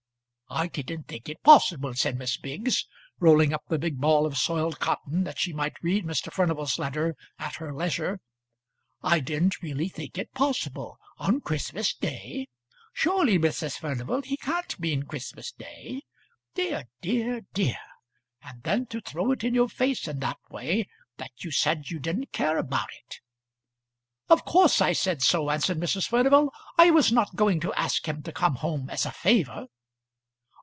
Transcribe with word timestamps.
"I 0.53 0.67
didn't 0.67 1.03
think 1.07 1.29
it 1.29 1.41
possible," 1.43 1.93
said 1.93 2.17
Miss 2.17 2.35
Biggs, 2.35 2.85
rolling 3.21 3.53
up 3.53 3.63
the 3.69 3.79
big 3.79 4.01
ball 4.01 4.25
of 4.25 4.37
soiled 4.37 4.81
cotton, 4.81 5.23
that 5.23 5.39
she 5.39 5.53
might 5.53 5.81
read 5.81 6.03
Mr. 6.03 6.29
Furnival's 6.29 6.77
letter 6.77 7.15
at 7.39 7.55
her 7.55 7.73
leisure. 7.73 8.19
"I 9.01 9.21
didn't 9.21 9.61
really 9.61 9.87
think 9.87 10.17
it 10.17 10.33
possible 10.33 10.97
on 11.17 11.39
Christmas 11.39 11.93
day! 11.93 12.49
Surely, 12.91 13.39
Mrs. 13.39 13.77
Furnival, 13.79 14.21
he 14.23 14.35
can't 14.35 14.77
mean 14.77 15.03
Christmas 15.03 15.53
day? 15.53 16.03
Dear, 16.53 16.89
dear, 17.01 17.43
dear! 17.53 17.79
and 18.43 18.61
then 18.63 18.87
to 18.87 18.99
throw 18.99 19.31
it 19.31 19.45
in 19.45 19.55
your 19.55 19.69
face 19.69 20.05
in 20.05 20.19
that 20.19 20.37
way 20.49 20.89
that 21.15 21.45
you 21.45 21.51
said 21.51 21.89
you 21.89 21.97
didn't 21.97 22.33
care 22.33 22.57
about 22.57 22.89
it." 23.05 23.21
"Of 24.27 24.43
course 24.43 24.81
I 24.81 24.91
said 24.91 25.21
so," 25.21 25.49
answered 25.49 25.77
Mrs. 25.79 26.09
Furnival. 26.09 26.51
"I 26.77 26.91
was 26.91 27.09
not 27.09 27.37
going 27.37 27.61
to 27.61 27.73
ask 27.75 28.05
him 28.05 28.21
to 28.23 28.33
come 28.33 28.55
home 28.55 28.89
as 28.89 29.05
a 29.05 29.11
favour." 29.11 29.67